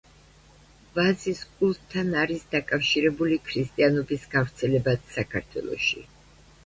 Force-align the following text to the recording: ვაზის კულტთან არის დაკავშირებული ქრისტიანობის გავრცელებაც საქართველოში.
ვაზის 0.95 1.41
კულტთან 1.59 2.09
არის 2.23 2.47
დაკავშირებული 2.55 3.39
ქრისტიანობის 3.51 4.27
გავრცელებაც 4.35 5.13
საქართველოში. 5.19 6.03